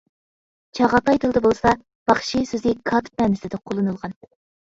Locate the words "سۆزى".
2.53-2.73